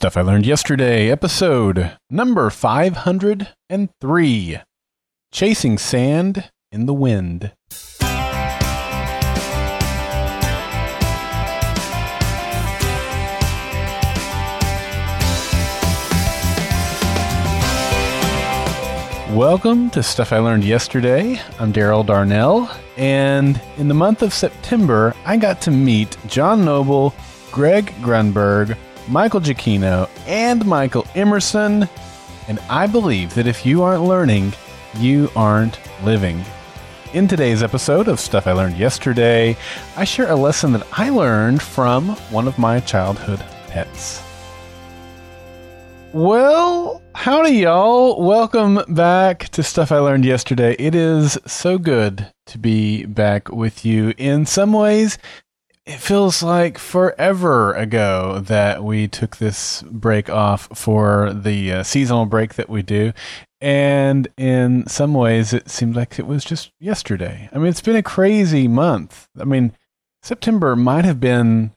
Stuff 0.00 0.16
I 0.16 0.22
Learned 0.22 0.46
Yesterday, 0.46 1.10
episode 1.10 1.98
number 2.08 2.48
503 2.48 4.58
Chasing 5.30 5.76
Sand 5.76 6.50
in 6.72 6.86
the 6.86 6.94
Wind. 6.94 7.52
Welcome 19.36 19.90
to 19.90 20.02
Stuff 20.02 20.32
I 20.32 20.38
Learned 20.38 20.64
Yesterday. 20.64 21.38
I'm 21.58 21.74
Daryl 21.74 22.06
Darnell, 22.06 22.70
and 22.96 23.60
in 23.76 23.88
the 23.88 23.92
month 23.92 24.22
of 24.22 24.32
September, 24.32 25.14
I 25.26 25.36
got 25.36 25.60
to 25.60 25.70
meet 25.70 26.16
John 26.26 26.64
Noble, 26.64 27.14
Greg 27.52 27.92
Grunberg, 28.00 28.78
Michael 29.10 29.40
Giacchino, 29.40 30.08
and 30.28 30.64
Michael 30.64 31.04
Emerson. 31.16 31.88
And 32.46 32.60
I 32.70 32.86
believe 32.86 33.34
that 33.34 33.48
if 33.48 33.66
you 33.66 33.82
aren't 33.82 34.04
learning, 34.04 34.52
you 34.98 35.28
aren't 35.34 35.80
living. 36.04 36.44
In 37.12 37.26
today's 37.26 37.60
episode 37.60 38.06
of 38.06 38.20
Stuff 38.20 38.46
I 38.46 38.52
Learned 38.52 38.76
Yesterday, 38.76 39.56
I 39.96 40.04
share 40.04 40.30
a 40.30 40.36
lesson 40.36 40.72
that 40.74 40.86
I 40.92 41.10
learned 41.10 41.60
from 41.60 42.10
one 42.30 42.46
of 42.46 42.56
my 42.56 42.78
childhood 42.78 43.40
pets. 43.66 44.22
Well, 46.12 47.02
howdy, 47.16 47.50
y'all. 47.50 48.24
Welcome 48.24 48.80
back 48.88 49.48
to 49.48 49.64
Stuff 49.64 49.90
I 49.90 49.98
Learned 49.98 50.24
Yesterday. 50.24 50.76
It 50.78 50.94
is 50.94 51.36
so 51.46 51.78
good 51.78 52.32
to 52.46 52.58
be 52.58 53.06
back 53.06 53.48
with 53.48 53.84
you. 53.84 54.14
In 54.18 54.46
some 54.46 54.72
ways, 54.72 55.18
it 55.86 55.98
feels 55.98 56.42
like 56.42 56.78
forever 56.78 57.72
ago 57.72 58.40
that 58.40 58.84
we 58.84 59.08
took 59.08 59.38
this 59.38 59.82
break 59.82 60.28
off 60.28 60.68
for 60.74 61.32
the 61.32 61.72
uh, 61.72 61.82
seasonal 61.82 62.26
break 62.26 62.54
that 62.54 62.68
we 62.68 62.82
do. 62.82 63.12
And 63.60 64.28
in 64.36 64.86
some 64.86 65.14
ways, 65.14 65.52
it 65.52 65.68
seemed 65.68 65.96
like 65.96 66.18
it 66.18 66.26
was 66.26 66.44
just 66.44 66.70
yesterday. 66.80 67.48
I 67.52 67.58
mean, 67.58 67.68
it's 67.68 67.82
been 67.82 67.96
a 67.96 68.02
crazy 68.02 68.68
month. 68.68 69.28
I 69.38 69.44
mean, 69.44 69.72
September 70.22 70.76
might 70.76 71.04
have 71.04 71.20
been 71.20 71.72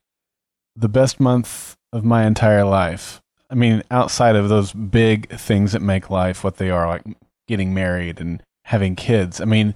the 0.75 0.89
best 0.89 1.19
month 1.19 1.75
of 1.91 2.03
my 2.03 2.25
entire 2.25 2.65
life. 2.65 3.21
I 3.49 3.55
mean, 3.55 3.83
outside 3.91 4.35
of 4.35 4.49
those 4.49 4.73
big 4.73 5.29
things 5.29 5.73
that 5.73 5.81
make 5.81 6.09
life 6.09 6.43
what 6.43 6.57
they 6.57 6.69
are, 6.69 6.87
like 6.87 7.03
getting 7.47 7.73
married 7.73 8.19
and 8.19 8.41
having 8.65 8.95
kids. 8.95 9.39
I 9.41 9.45
mean, 9.45 9.75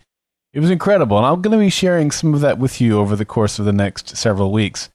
it 0.58 0.60
was 0.60 0.72
incredible. 0.72 1.18
And 1.18 1.26
I'm 1.28 1.40
going 1.44 1.56
to 1.56 1.64
be 1.64 1.70
sharing 1.70 2.10
some 2.10 2.34
of 2.34 2.42
that 2.42 2.58
with 2.58 2.82
you 2.82 2.98
over 2.98 3.16
the 3.16 3.26
course 3.26 3.60
of 3.60 3.66
the 3.66 3.72
next 3.72 4.18
several 4.18 4.52
weeks. 4.52 4.90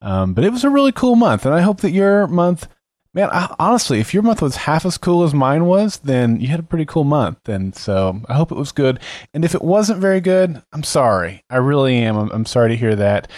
Um, 0.00 0.32
but 0.32 0.44
it 0.44 0.52
was 0.52 0.62
a 0.62 0.70
really 0.70 0.92
cool 0.92 1.16
month. 1.16 1.44
And 1.44 1.52
I 1.52 1.60
hope 1.60 1.80
that 1.80 1.90
your 1.90 2.28
month, 2.28 2.68
man, 3.14 3.28
I, 3.32 3.52
honestly, 3.58 3.98
if 3.98 4.14
your 4.14 4.22
month 4.22 4.40
was 4.40 4.54
half 4.54 4.86
as 4.86 4.96
cool 4.96 5.24
as 5.24 5.34
mine 5.34 5.64
was, 5.64 5.96
then 5.98 6.40
you 6.40 6.46
had 6.46 6.60
a 6.60 6.62
pretty 6.62 6.84
cool 6.84 7.02
month. 7.02 7.48
And 7.48 7.74
so 7.74 8.20
I 8.28 8.34
hope 8.34 8.52
it 8.52 8.58
was 8.58 8.70
good. 8.70 9.00
And 9.34 9.44
if 9.44 9.56
it 9.56 9.62
wasn't 9.62 10.00
very 10.00 10.20
good, 10.20 10.62
I'm 10.72 10.84
sorry. 10.84 11.42
I 11.50 11.56
really 11.56 11.96
am. 11.96 12.16
I'm, 12.16 12.30
I'm 12.30 12.46
sorry 12.46 12.68
to 12.68 12.76
hear 12.76 12.94
that. 12.94 13.28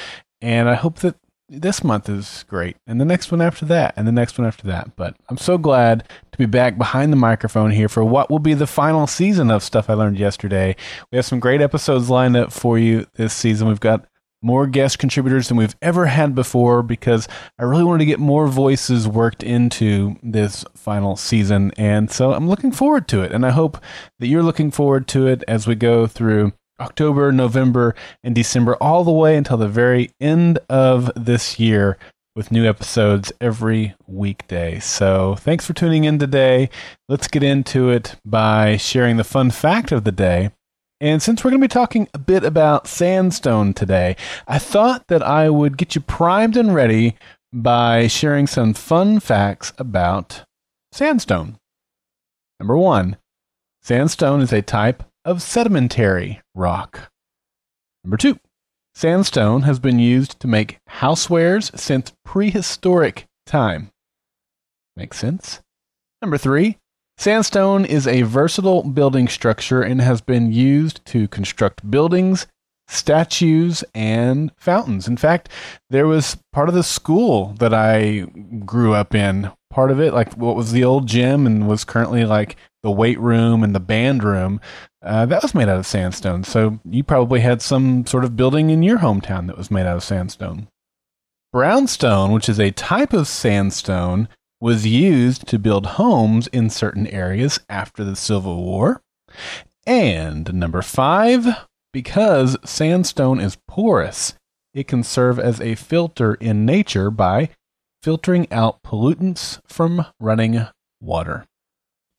And 0.42 0.68
I 0.68 0.74
hope 0.74 0.98
that 0.98 1.16
this 1.50 1.82
month 1.82 2.08
is 2.08 2.44
great, 2.48 2.76
and 2.86 3.00
the 3.00 3.04
next 3.04 3.32
one 3.32 3.42
after 3.42 3.64
that, 3.66 3.94
and 3.96 4.06
the 4.06 4.12
next 4.12 4.38
one 4.38 4.46
after 4.46 4.66
that. 4.68 4.94
But 4.96 5.16
I'm 5.28 5.36
so 5.36 5.58
glad 5.58 6.08
to 6.30 6.38
be 6.38 6.46
back 6.46 6.78
behind 6.78 7.12
the 7.12 7.16
microphone 7.16 7.72
here 7.72 7.88
for 7.88 8.04
what 8.04 8.30
will 8.30 8.38
be 8.38 8.54
the 8.54 8.68
final 8.68 9.06
season 9.08 9.50
of 9.50 9.64
Stuff 9.64 9.90
I 9.90 9.94
Learned 9.94 10.18
Yesterday. 10.18 10.76
We 11.10 11.16
have 11.16 11.26
some 11.26 11.40
great 11.40 11.60
episodes 11.60 12.08
lined 12.08 12.36
up 12.36 12.52
for 12.52 12.78
you 12.78 13.06
this 13.14 13.34
season. 13.34 13.66
We've 13.66 13.80
got 13.80 14.06
more 14.42 14.66
guest 14.66 14.98
contributors 14.98 15.48
than 15.48 15.56
we've 15.56 15.76
ever 15.82 16.06
had 16.06 16.34
before 16.34 16.82
because 16.82 17.28
I 17.58 17.64
really 17.64 17.84
wanted 17.84 17.98
to 17.98 18.06
get 18.06 18.18
more 18.18 18.46
voices 18.46 19.06
worked 19.06 19.42
into 19.42 20.16
this 20.22 20.64
final 20.74 21.16
season. 21.16 21.72
And 21.76 22.10
so 22.10 22.32
I'm 22.32 22.48
looking 22.48 22.72
forward 22.72 23.06
to 23.08 23.22
it. 23.22 23.32
And 23.32 23.44
I 23.44 23.50
hope 23.50 23.78
that 24.18 24.28
you're 24.28 24.42
looking 24.42 24.70
forward 24.70 25.06
to 25.08 25.26
it 25.26 25.44
as 25.46 25.66
we 25.66 25.74
go 25.74 26.06
through 26.06 26.52
October, 26.80 27.30
November, 27.30 27.94
and 28.24 28.34
December, 28.34 28.76
all 28.76 29.04
the 29.04 29.12
way 29.12 29.36
until 29.36 29.56
the 29.56 29.68
very 29.68 30.10
end 30.20 30.58
of 30.68 31.10
this 31.14 31.58
year 31.58 31.98
with 32.34 32.52
new 32.52 32.66
episodes 32.66 33.32
every 33.40 33.94
weekday. 34.06 34.78
So 34.78 35.34
thanks 35.34 35.66
for 35.66 35.72
tuning 35.72 36.04
in 36.04 36.18
today. 36.18 36.70
Let's 37.08 37.28
get 37.28 37.42
into 37.42 37.90
it 37.90 38.16
by 38.24 38.76
sharing 38.76 39.16
the 39.16 39.24
fun 39.24 39.50
fact 39.50 39.92
of 39.92 40.04
the 40.04 40.12
day. 40.12 40.50
And 41.00 41.22
since 41.22 41.42
we're 41.42 41.50
going 41.50 41.62
to 41.62 41.68
be 41.68 41.72
talking 41.72 42.08
a 42.12 42.18
bit 42.18 42.44
about 42.44 42.86
sandstone 42.86 43.72
today, 43.72 44.16
I 44.46 44.58
thought 44.58 45.06
that 45.08 45.22
I 45.22 45.48
would 45.48 45.78
get 45.78 45.94
you 45.94 46.00
primed 46.00 46.56
and 46.56 46.74
ready 46.74 47.16
by 47.52 48.06
sharing 48.06 48.46
some 48.46 48.74
fun 48.74 49.18
facts 49.18 49.72
about 49.78 50.44
sandstone. 50.92 51.58
Number 52.60 52.76
one, 52.76 53.16
sandstone 53.82 54.42
is 54.42 54.52
a 54.52 54.62
type 54.62 55.02
of 55.24 55.42
sedimentary 55.42 56.40
rock. 56.54 57.10
Number 58.04 58.16
two, 58.16 58.38
sandstone 58.94 59.62
has 59.62 59.78
been 59.78 59.98
used 59.98 60.40
to 60.40 60.48
make 60.48 60.78
housewares 60.88 61.76
since 61.78 62.12
prehistoric 62.24 63.26
time. 63.46 63.90
Makes 64.96 65.18
sense. 65.18 65.60
Number 66.22 66.38
three, 66.38 66.78
sandstone 67.18 67.84
is 67.84 68.06
a 68.06 68.22
versatile 68.22 68.82
building 68.82 69.28
structure 69.28 69.82
and 69.82 70.00
has 70.00 70.20
been 70.20 70.52
used 70.52 71.04
to 71.06 71.28
construct 71.28 71.90
buildings, 71.90 72.46
statues, 72.88 73.84
and 73.94 74.52
fountains. 74.56 75.06
In 75.06 75.16
fact, 75.16 75.48
there 75.90 76.06
was 76.06 76.36
part 76.52 76.68
of 76.68 76.74
the 76.74 76.82
school 76.82 77.54
that 77.58 77.72
I 77.72 78.26
grew 78.64 78.94
up 78.94 79.14
in. 79.14 79.50
Part 79.70 79.90
of 79.90 80.00
it, 80.00 80.12
like 80.12 80.34
what 80.34 80.56
was 80.56 80.72
the 80.72 80.82
old 80.82 81.06
gym 81.06 81.46
and 81.46 81.68
was 81.68 81.84
currently 81.84 82.24
like 82.24 82.56
the 82.82 82.90
weight 82.90 83.20
room 83.20 83.62
and 83.62 83.74
the 83.74 83.80
band 83.80 84.24
room, 84.24 84.60
uh, 85.02 85.26
that 85.26 85.42
was 85.42 85.54
made 85.54 85.68
out 85.68 85.78
of 85.78 85.86
sandstone. 85.86 86.44
So 86.44 86.78
you 86.84 87.02
probably 87.02 87.40
had 87.40 87.62
some 87.62 88.06
sort 88.06 88.24
of 88.24 88.36
building 88.36 88.70
in 88.70 88.82
your 88.82 88.98
hometown 88.98 89.46
that 89.46 89.56
was 89.56 89.70
made 89.70 89.86
out 89.86 89.96
of 89.96 90.04
sandstone. 90.04 90.68
Brownstone, 91.52 92.32
which 92.32 92.48
is 92.48 92.60
a 92.60 92.70
type 92.70 93.12
of 93.12 93.26
sandstone, 93.26 94.28
was 94.60 94.86
used 94.86 95.46
to 95.48 95.58
build 95.58 95.86
homes 95.86 96.46
in 96.48 96.68
certain 96.68 97.06
areas 97.06 97.58
after 97.68 98.04
the 98.04 98.14
Civil 98.14 98.62
War. 98.62 99.00
And 99.86 100.52
number 100.52 100.82
five, 100.82 101.46
because 101.92 102.56
sandstone 102.64 103.40
is 103.40 103.56
porous, 103.66 104.34
it 104.74 104.86
can 104.86 105.02
serve 105.02 105.38
as 105.38 105.60
a 105.60 105.74
filter 105.74 106.34
in 106.34 106.64
nature 106.66 107.10
by 107.10 107.48
filtering 108.02 108.46
out 108.52 108.82
pollutants 108.82 109.60
from 109.66 110.06
running 110.20 110.66
water 111.00 111.46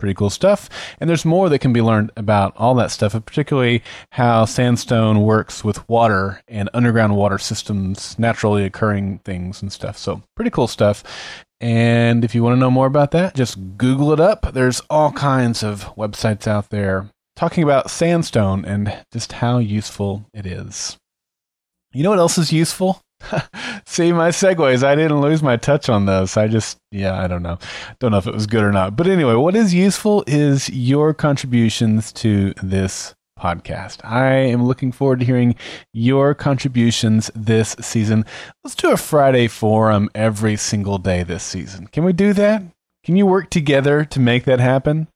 pretty 0.01 0.13
cool 0.13 0.29
stuff. 0.29 0.69
And 0.99 1.09
there's 1.09 1.23
more 1.23 1.47
that 1.47 1.59
can 1.59 1.71
be 1.71 1.81
learned 1.81 2.11
about 2.17 2.53
all 2.57 2.75
that 2.75 2.91
stuff, 2.91 3.13
particularly 3.25 3.81
how 4.11 4.43
sandstone 4.43 5.21
works 5.21 5.63
with 5.63 5.87
water 5.87 6.41
and 6.49 6.69
underground 6.73 7.15
water 7.15 7.37
systems, 7.37 8.19
naturally 8.19 8.65
occurring 8.65 9.19
things 9.19 9.61
and 9.61 9.71
stuff. 9.71 9.97
So, 9.97 10.21
pretty 10.35 10.51
cool 10.51 10.67
stuff. 10.67 11.03
And 11.61 12.25
if 12.25 12.35
you 12.35 12.43
want 12.43 12.55
to 12.55 12.59
know 12.59 12.71
more 12.71 12.87
about 12.87 13.11
that, 13.11 13.35
just 13.35 13.77
Google 13.77 14.11
it 14.11 14.19
up. 14.19 14.53
There's 14.53 14.81
all 14.89 15.11
kinds 15.11 15.63
of 15.63 15.85
websites 15.95 16.47
out 16.47 16.71
there 16.71 17.07
talking 17.35 17.63
about 17.63 17.91
sandstone 17.91 18.65
and 18.65 19.05
just 19.13 19.33
how 19.33 19.59
useful 19.59 20.25
it 20.33 20.45
is. 20.45 20.97
You 21.93 22.03
know 22.03 22.09
what 22.09 22.19
else 22.19 22.37
is 22.37 22.51
useful? 22.51 23.01
See 23.85 24.11
my 24.11 24.29
segues. 24.29 24.83
I 24.83 24.95
didn't 24.95 25.21
lose 25.21 25.43
my 25.43 25.57
touch 25.57 25.89
on 25.89 26.05
those. 26.05 26.37
I 26.37 26.47
just, 26.47 26.77
yeah, 26.91 27.21
I 27.21 27.27
don't 27.27 27.43
know. 27.43 27.57
Don't 27.99 28.11
know 28.11 28.17
if 28.17 28.27
it 28.27 28.33
was 28.33 28.47
good 28.47 28.63
or 28.63 28.71
not. 28.71 28.95
But 28.95 29.07
anyway, 29.07 29.35
what 29.35 29.55
is 29.55 29.73
useful 29.73 30.23
is 30.27 30.69
your 30.69 31.13
contributions 31.13 32.11
to 32.13 32.53
this 32.61 33.13
podcast. 33.41 33.99
I 34.03 34.33
am 34.33 34.63
looking 34.63 34.91
forward 34.91 35.19
to 35.19 35.25
hearing 35.25 35.55
your 35.93 36.33
contributions 36.33 37.31
this 37.33 37.75
season. 37.81 38.25
Let's 38.63 38.75
do 38.75 38.91
a 38.91 38.97
Friday 38.97 39.47
forum 39.47 40.09
every 40.13 40.55
single 40.55 40.99
day 40.99 41.23
this 41.23 41.43
season. 41.43 41.87
Can 41.87 42.03
we 42.03 42.13
do 42.13 42.33
that? 42.33 42.61
Can 43.03 43.15
you 43.15 43.25
work 43.25 43.49
together 43.49 44.05
to 44.05 44.19
make 44.19 44.45
that 44.45 44.59
happen? 44.59 45.07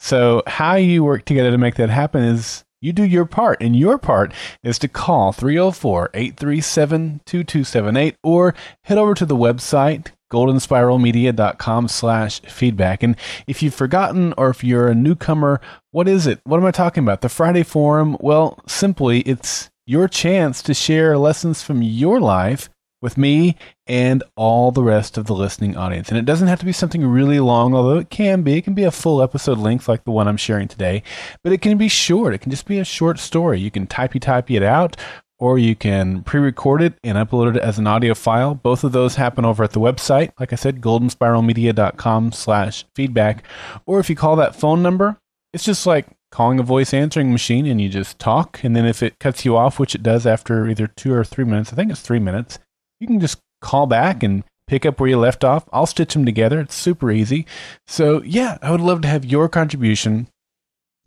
So, 0.00 0.42
how 0.46 0.76
you 0.76 1.04
work 1.04 1.24
together 1.24 1.50
to 1.50 1.58
make 1.58 1.74
that 1.74 1.90
happen 1.90 2.22
is 2.22 2.64
you 2.80 2.92
do 2.92 3.04
your 3.04 3.24
part, 3.24 3.60
and 3.60 3.74
your 3.76 3.98
part 3.98 4.32
is 4.62 4.78
to 4.80 4.88
call 4.88 5.32
304 5.32 6.10
837 6.14 7.20
2278 7.26 8.16
or 8.22 8.54
head 8.84 8.98
over 8.98 9.14
to 9.14 9.26
the 9.26 9.36
website 9.36 10.12
goldenspiralmedia.com 10.30 11.88
slash 11.88 12.40
feedback. 12.40 13.02
And 13.02 13.16
if 13.46 13.62
you've 13.62 13.74
forgotten 13.74 14.34
or 14.36 14.50
if 14.50 14.62
you're 14.62 14.88
a 14.88 14.94
newcomer, 14.94 15.60
what 15.90 16.06
is 16.06 16.26
it? 16.26 16.40
What 16.44 16.58
am 16.58 16.66
I 16.66 16.70
talking 16.70 17.02
about? 17.02 17.22
The 17.22 17.28
Friday 17.28 17.62
Forum? 17.62 18.16
Well, 18.20 18.58
simply, 18.66 19.20
it's 19.20 19.70
your 19.86 20.06
chance 20.06 20.62
to 20.62 20.74
share 20.74 21.16
lessons 21.16 21.62
from 21.62 21.82
your 21.82 22.20
life 22.20 22.68
with 23.00 23.16
me 23.16 23.56
and 23.86 24.22
all 24.36 24.72
the 24.72 24.82
rest 24.82 25.16
of 25.16 25.26
the 25.26 25.34
listening 25.34 25.76
audience. 25.76 26.08
And 26.08 26.18
it 26.18 26.24
doesn't 26.24 26.48
have 26.48 26.60
to 26.60 26.66
be 26.66 26.72
something 26.72 27.06
really 27.06 27.40
long, 27.40 27.74
although 27.74 27.98
it 27.98 28.10
can 28.10 28.42
be. 28.42 28.54
It 28.54 28.62
can 28.62 28.74
be 28.74 28.84
a 28.84 28.90
full 28.90 29.22
episode 29.22 29.58
length 29.58 29.88
like 29.88 30.04
the 30.04 30.10
one 30.10 30.28
I'm 30.28 30.36
sharing 30.36 30.68
today, 30.68 31.02
but 31.42 31.52
it 31.52 31.62
can 31.62 31.78
be 31.78 31.88
short. 31.88 32.34
It 32.34 32.38
can 32.38 32.50
just 32.50 32.66
be 32.66 32.78
a 32.78 32.84
short 32.84 33.18
story. 33.18 33.60
You 33.60 33.70
can 33.70 33.86
typey 33.86 34.20
typey 34.20 34.56
it 34.56 34.62
out, 34.62 34.96
or 35.38 35.58
you 35.58 35.76
can 35.76 36.22
pre-record 36.22 36.82
it 36.82 36.94
and 37.04 37.16
upload 37.16 37.56
it 37.56 37.62
as 37.62 37.78
an 37.78 37.86
audio 37.86 38.14
file. 38.14 38.54
Both 38.54 38.82
of 38.82 38.92
those 38.92 39.14
happen 39.14 39.44
over 39.44 39.62
at 39.62 39.72
the 39.72 39.80
website. 39.80 40.32
Like 40.40 40.52
I 40.52 40.56
said, 40.56 40.80
goldenspiralmedia.com 40.80 42.32
slash 42.32 42.84
feedback. 42.94 43.44
Or 43.86 44.00
if 44.00 44.10
you 44.10 44.16
call 44.16 44.36
that 44.36 44.56
phone 44.56 44.82
number, 44.82 45.16
it's 45.52 45.64
just 45.64 45.86
like 45.86 46.06
calling 46.30 46.58
a 46.58 46.64
voice 46.64 46.92
answering 46.92 47.32
machine 47.32 47.66
and 47.66 47.80
you 47.80 47.88
just 47.88 48.18
talk. 48.18 48.62
And 48.64 48.74
then 48.74 48.84
if 48.84 49.02
it 49.02 49.18
cuts 49.18 49.44
you 49.44 49.56
off, 49.56 49.78
which 49.78 49.94
it 49.94 50.02
does 50.02 50.26
after 50.26 50.68
either 50.68 50.86
two 50.88 51.12
or 51.12 51.24
three 51.24 51.44
minutes, 51.44 51.72
I 51.72 51.76
think 51.76 51.90
it's 51.90 52.02
three 52.02 52.18
minutes, 52.18 52.58
you 53.00 53.06
can 53.06 53.20
just 53.20 53.40
call 53.60 53.86
back 53.86 54.22
and 54.22 54.44
pick 54.66 54.84
up 54.86 55.00
where 55.00 55.08
you 55.08 55.18
left 55.18 55.44
off. 55.44 55.68
I'll 55.72 55.86
stitch 55.86 56.14
them 56.14 56.24
together. 56.24 56.60
It's 56.60 56.74
super 56.74 57.10
easy. 57.10 57.46
So 57.86 58.22
yeah, 58.22 58.58
I 58.62 58.70
would 58.70 58.80
love 58.80 59.00
to 59.02 59.08
have 59.08 59.24
your 59.24 59.48
contribution 59.48 60.28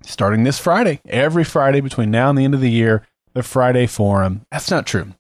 starting 0.04 0.44
this 0.44 0.60
Friday. 0.60 1.00
Every 1.08 1.44
Friday 1.44 1.80
between 1.82 2.12
now 2.12 2.30
and 2.30 2.38
the 2.38 2.46
end 2.46 2.54
of 2.56 2.62
the 2.62 2.72
year, 2.72 3.06
the 3.34 3.44
Friday 3.44 3.88
forum. 3.88 4.42
That's 4.52 4.72
not 4.72 4.86
true. 4.86 5.14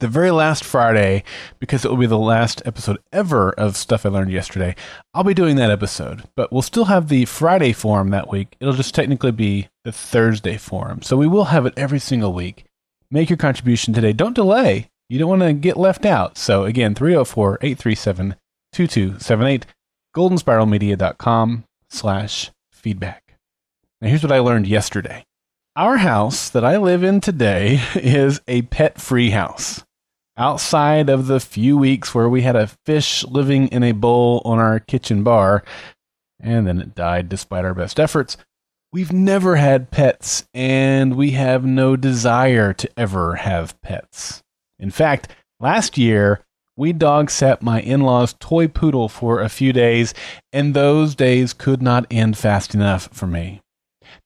The 0.00 0.06
very 0.06 0.30
last 0.30 0.62
Friday, 0.62 1.24
because 1.58 1.84
it 1.84 1.90
will 1.90 1.96
be 1.96 2.06
the 2.06 2.18
last 2.18 2.62
episode 2.64 2.98
ever 3.12 3.50
of 3.50 3.76
Stuff 3.76 4.06
I 4.06 4.10
Learned 4.10 4.30
Yesterday, 4.30 4.76
I'll 5.12 5.24
be 5.24 5.34
doing 5.34 5.56
that 5.56 5.72
episode. 5.72 6.22
But 6.36 6.52
we'll 6.52 6.62
still 6.62 6.84
have 6.84 7.08
the 7.08 7.24
Friday 7.24 7.72
forum 7.72 8.10
that 8.10 8.30
week. 8.30 8.54
It'll 8.60 8.74
just 8.74 8.94
technically 8.94 9.32
be 9.32 9.68
the 9.84 9.90
Thursday 9.90 10.56
forum. 10.56 11.02
So 11.02 11.16
we 11.16 11.26
will 11.26 11.46
have 11.46 11.66
it 11.66 11.74
every 11.76 11.98
single 11.98 12.32
week. 12.32 12.64
Make 13.10 13.28
your 13.28 13.38
contribution 13.38 13.92
today. 13.92 14.12
Don't 14.12 14.36
delay. 14.36 14.88
You 15.08 15.18
don't 15.18 15.28
want 15.30 15.42
to 15.42 15.52
get 15.54 15.76
left 15.76 16.04
out. 16.04 16.36
So 16.36 16.64
again, 16.64 16.94
304 16.94 17.58
837 17.62 18.36
2278, 18.72 19.66
goldenspiralmedia.com 20.14 21.64
slash 21.88 22.50
feedback. 22.70 23.36
Now 24.00 24.08
here's 24.08 24.22
what 24.22 24.32
I 24.32 24.38
learned 24.38 24.66
yesterday. 24.66 25.24
Our 25.74 25.98
house 25.98 26.50
that 26.50 26.64
I 26.64 26.76
live 26.76 27.02
in 27.02 27.20
today 27.20 27.80
is 27.94 28.40
a 28.46 28.62
pet 28.62 29.00
free 29.00 29.30
house. 29.30 29.84
Outside 30.36 31.08
of 31.08 31.26
the 31.26 31.40
few 31.40 31.76
weeks 31.76 32.14
where 32.14 32.28
we 32.28 32.42
had 32.42 32.54
a 32.54 32.70
fish 32.86 33.24
living 33.24 33.68
in 33.68 33.82
a 33.82 33.92
bowl 33.92 34.42
on 34.44 34.58
our 34.58 34.78
kitchen 34.78 35.24
bar, 35.24 35.64
and 36.38 36.66
then 36.66 36.80
it 36.80 36.94
died 36.94 37.28
despite 37.28 37.64
our 37.64 37.74
best 37.74 37.98
efforts, 37.98 38.36
we've 38.92 39.12
never 39.12 39.56
had 39.56 39.90
pets, 39.90 40.46
and 40.54 41.16
we 41.16 41.32
have 41.32 41.64
no 41.64 41.96
desire 41.96 42.72
to 42.72 42.88
ever 42.96 43.36
have 43.36 43.80
pets. 43.80 44.44
In 44.78 44.90
fact, 44.90 45.28
last 45.60 45.98
year, 45.98 46.44
we 46.76 46.92
dog 46.92 47.30
sat 47.30 47.62
my 47.62 47.80
in 47.80 48.02
law's 48.02 48.34
toy 48.38 48.68
poodle 48.68 49.08
for 49.08 49.40
a 49.40 49.48
few 49.48 49.72
days, 49.72 50.14
and 50.52 50.74
those 50.74 51.14
days 51.14 51.52
could 51.52 51.82
not 51.82 52.06
end 52.10 52.38
fast 52.38 52.74
enough 52.74 53.08
for 53.12 53.26
me. 53.26 53.60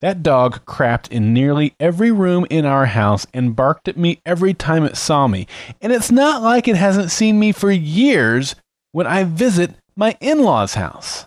That 0.01 0.23
dog 0.23 0.65
crapped 0.67 1.11
in 1.11 1.33
nearly 1.33 1.75
every 1.81 2.11
room 2.11 2.47
in 2.51 2.67
our 2.67 2.87
house 2.87 3.27
and 3.33 3.57
barked 3.57 3.89
at 3.89 3.97
me 3.97 4.21
every 4.27 4.53
time 4.53 4.85
it 4.85 4.97
saw 4.97 5.27
me. 5.27 5.47
And 5.81 5.93
it's 5.93 6.11
not 6.11 6.43
like 6.43 6.69
it 6.69 6.77
hasn't 6.77 7.11
seen 7.11 7.39
me 7.39 7.53
for 7.53 7.71
years 7.71 8.55
when 8.93 9.07
I 9.07 9.25
visit 9.25 9.75
my 9.97 10.17
in 10.21 10.43
law's 10.43 10.75
house. 10.75 11.27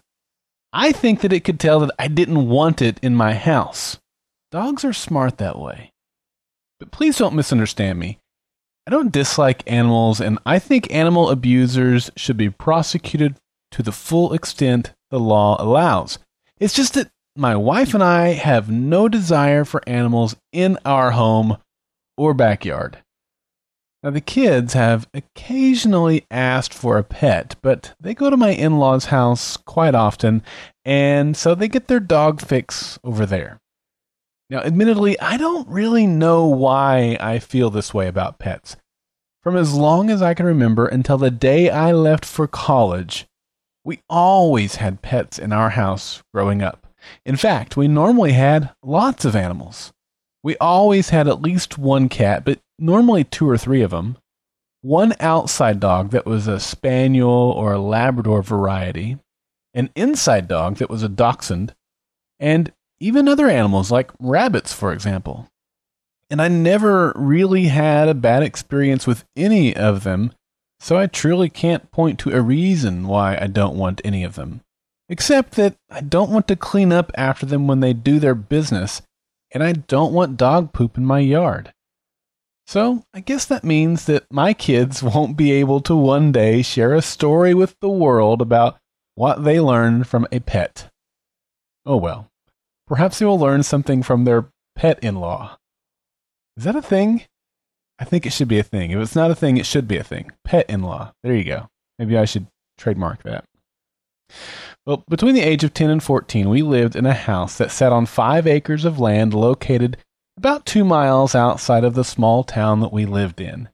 I 0.72 0.92
think 0.92 1.22
that 1.22 1.34
it 1.34 1.44
could 1.44 1.60
tell 1.60 1.80
that 1.80 1.92
I 1.98 2.08
didn't 2.08 2.50
want 2.50 2.82
it 2.82 3.00
in 3.02 3.16
my 3.16 3.34
house. 3.34 3.98
Dogs 4.52 4.84
are 4.86 4.94
smart 4.94 5.38
that 5.38 5.58
way. 5.58 5.92
But 6.80 6.92
please 6.92 7.18
don't 7.18 7.36
misunderstand 7.36 7.98
me. 7.98 8.20
I 8.88 8.92
don't 8.92 9.12
dislike 9.12 9.64
animals, 9.66 10.22
and 10.22 10.38
I 10.46 10.60
think 10.60 10.94
animal 10.94 11.30
abusers 11.30 12.12
should 12.16 12.38
be 12.38 12.52
prosecuted 12.52 13.36
to 13.72 13.82
the 13.82 13.92
full 13.92 14.34
extent 14.34 14.94
the 15.10 15.20
law 15.20 15.56
allows. 15.60 16.20
It's 16.60 16.74
just 16.74 16.94
that 16.94 17.10
my 17.36 17.56
wife 17.56 17.94
and 17.94 18.04
I 18.04 18.34
have 18.34 18.70
no 18.70 19.10
desire 19.10 19.66
for 19.66 19.82
animals 19.88 20.36
in 20.52 20.78
our 20.86 21.12
home 21.12 21.58
or 22.16 22.34
backyard. 22.34 23.00
Now, 24.04 24.12
the 24.12 24.22
kids 24.22 24.74
have 24.74 25.10
occasionally 25.16 26.26
asked 26.30 26.76
for 26.76 27.00
a 27.00 27.04
pet, 27.04 27.56
but 27.64 27.96
they 28.00 28.14
go 28.14 28.30
to 28.30 28.38
my 28.38 28.52
in 28.52 28.78
law's 28.78 29.06
house 29.06 29.58
quite 29.58 29.96
often, 29.96 30.44
and 30.86 31.36
so 31.36 31.56
they 31.56 31.68
get 31.68 31.88
their 31.88 32.00
dog 32.00 32.40
fix 32.40 33.00
over 33.04 33.26
there. 33.26 33.58
Now, 34.50 34.60
admittedly, 34.60 35.20
I 35.20 35.38
don't 35.38 35.68
really 35.68 36.06
know 36.06 36.46
why 36.46 37.18
I 37.20 37.40
feel 37.40 37.70
this 37.70 37.94
way 37.94 38.08
about 38.08 38.38
pets. 38.38 38.78
From 39.42 39.56
as 39.56 39.74
long 39.74 40.10
as 40.10 40.22
I 40.22 40.34
can 40.34 40.46
remember 40.46 40.86
until 40.86 41.18
the 41.18 41.32
day 41.32 41.70
I 41.70 41.92
left 41.92 42.26
for 42.26 42.48
college, 42.48 43.28
we 43.84 44.02
always 44.10 44.76
had 44.76 45.02
pets 45.02 45.38
in 45.40 45.52
our 45.52 45.72
house 45.72 46.24
growing 46.34 46.62
up. 46.62 46.88
In 47.26 47.36
fact, 47.36 47.78
we 47.78 47.88
normally 47.88 48.34
had 48.34 48.72
lots 48.84 49.26
of 49.26 49.36
animals. 49.36 49.94
We 50.44 50.58
always 50.58 51.10
had 51.10 51.28
at 51.28 51.42
least 51.42 51.78
one 51.78 52.10
cat, 52.10 52.46
but 52.46 52.60
normally 52.78 53.24
two 53.24 53.50
or 53.50 53.58
three 53.58 53.82
of 53.82 53.92
them. 53.92 54.18
One 54.82 55.14
outside 55.20 55.80
dog 55.80 56.12
that 56.12 56.26
was 56.26 56.48
a 56.48 56.60
spaniel 56.60 57.30
or 57.30 57.74
a 57.74 57.80
Labrador 57.80 58.44
variety, 58.44 59.18
an 59.74 59.90
inside 59.96 60.48
dog 60.48 60.78
that 60.78 60.90
was 60.90 61.02
a 61.02 61.10
dachshund, 61.10 61.74
and 62.40 62.72
even 63.00 63.28
other 63.28 63.50
animals 63.50 63.92
like 63.92 64.12
rabbits, 64.20 64.74
for 64.74 64.94
example. 64.94 65.48
And 66.30 66.42
I 66.42 66.48
never 66.48 67.14
really 67.16 67.66
had 67.66 68.10
a 68.10 68.14
bad 68.14 68.42
experience 68.42 69.06
with 69.06 69.26
any 69.36 69.76
of 69.76 70.04
them, 70.04 70.32
so 70.80 70.98
I 70.98 71.08
truly 71.08 71.50
can't 71.50 71.92
point 71.92 72.20
to 72.20 72.32
a 72.32 72.42
reason 72.42 73.08
why 73.08 73.38
I 73.40 73.48
don't 73.48 73.78
want 73.78 74.02
any 74.04 74.24
of 74.24 74.36
them. 74.36 74.62
Except 75.08 75.52
that 75.54 75.76
I 75.90 76.02
don't 76.02 76.32
want 76.32 76.48
to 76.48 76.56
clean 76.56 76.92
up 76.92 77.12
after 77.16 77.46
them 77.46 77.68
when 77.68 77.80
they 77.80 77.94
do 77.94 78.20
their 78.20 78.34
business, 78.34 79.04
and 79.52 79.64
I 79.64 79.74
don't 79.74 80.14
want 80.14 80.38
dog 80.38 80.74
poop 80.74 80.98
in 80.98 81.06
my 81.06 81.20
yard. 81.20 81.72
So 82.68 83.04
I 83.14 83.20
guess 83.20 83.46
that 83.46 83.64
means 83.64 84.06
that 84.06 84.26
my 84.32 84.54
kids 84.54 85.04
won't 85.04 85.38
be 85.38 85.52
able 85.52 85.82
to 85.82 85.96
one 85.96 86.32
day 86.32 86.62
share 86.62 86.94
a 86.94 87.02
story 87.02 87.54
with 87.54 87.76
the 87.80 87.90
world 87.90 88.42
about 88.42 88.78
what 89.14 89.44
they 89.44 89.60
learned 89.60 90.08
from 90.08 90.28
a 90.32 90.40
pet. 90.40 90.90
Oh 91.86 91.98
well, 91.98 92.30
perhaps 92.88 93.20
they 93.20 93.26
will 93.26 93.40
learn 93.40 93.64
something 93.64 94.04
from 94.04 94.26
their 94.26 94.50
pet 94.76 95.00
in 95.04 95.16
law. 95.16 95.58
Is 96.58 96.64
that 96.64 96.76
a 96.76 96.82
thing? 96.82 97.24
I 98.00 98.06
think 98.06 98.26
it 98.26 98.34
should 98.34 98.48
be 98.48 98.60
a 98.60 98.64
thing. 98.64 98.92
If 98.92 99.00
it's 99.00 99.16
not 99.16 99.32
a 99.32 99.36
thing, 99.36 99.58
it 99.58 99.66
should 99.66 99.88
be 99.88 99.98
a 99.98 100.04
thing. 100.04 100.32
Pet 100.44 100.70
in 100.70 100.82
law. 100.82 101.14
There 101.24 101.36
you 101.36 101.44
go. 101.44 101.68
Maybe 101.98 102.18
I 102.18 102.26
should 102.26 102.48
trademark 102.78 103.24
that. 103.24 103.46
Well, 104.86 105.04
between 105.10 105.36
the 105.36 105.42
age 105.42 105.64
of 105.64 105.74
10 105.74 105.90
and 105.90 106.04
14, 106.04 106.50
we 106.50 106.62
lived 106.62 106.96
in 106.96 107.06
a 107.06 107.14
house 107.14 107.58
that 107.58 107.72
sat 107.72 107.92
on 107.92 108.06
five 108.06 108.46
acres 108.46 108.86
of 108.86 109.00
land 109.00 109.34
located 109.34 109.98
about 110.38 110.66
two 110.66 110.84
miles 110.84 111.34
outside 111.34 111.84
of 111.84 111.96
the 111.96 112.04
small 112.04 112.44
town 112.44 112.82
that 112.82 112.94
we 112.94 113.06
lived 113.06 113.40
in. 113.40 113.70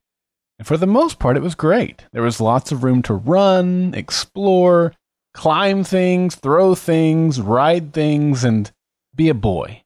And 0.59 0.67
for 0.67 0.77
the 0.77 0.87
most 0.87 1.17
part, 1.17 1.37
it 1.37 1.41
was 1.41 1.55
great. 1.55 2.05
There 2.13 2.21
was 2.21 2.39
lots 2.39 2.71
of 2.71 2.83
room 2.83 3.01
to 3.03 3.15
run, 3.15 3.93
explore, 3.95 4.93
climb 5.33 5.83
things, 5.83 6.35
throw 6.35 6.75
things, 6.75 7.41
ride 7.41 7.93
things, 7.93 8.43
and 8.43 8.71
be 9.15 9.29
a 9.29 9.33
boy. 9.33 9.83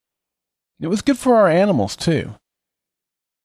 It 0.79 0.88
was 0.88 1.01
good 1.01 1.17
for 1.17 1.36
our 1.36 1.50
animals, 1.50 1.96
too. 1.96 2.36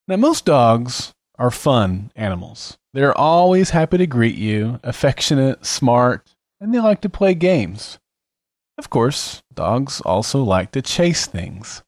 Now, 0.09 0.17
most 0.17 0.45
dogs 0.45 1.13
are 1.39 1.51
fun 1.51 2.11
animals. 2.17 2.77
They're 2.93 3.17
always 3.17 3.71
happy 3.71 3.99
to 3.99 4.07
greet 4.07 4.35
you, 4.35 4.81
affectionate, 4.83 5.65
smart, 5.65 6.27
and 6.61 6.75
they 6.75 6.81
like 6.81 7.01
to 7.03 7.09
play 7.09 7.35
games. 7.35 7.99
Of 8.77 8.91
course, 8.91 9.43
dogs 9.55 10.01
also 10.01 10.43
like 10.43 10.73
to 10.73 10.83
chase 10.83 11.27
things. 11.27 11.83